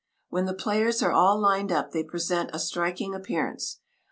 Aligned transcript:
When 0.29 0.45
the 0.45 0.55
players 0.55 1.03
are 1.03 1.11
all 1.11 1.39
lined 1.39 1.71
up 1.71 1.91
they 1.91 2.03
present 2.03 2.49
a 2.53 2.57
striking 2.57 3.13
appearance. 3.13 3.81